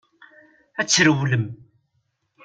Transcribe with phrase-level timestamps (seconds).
[0.81, 1.45] Ad trewlem.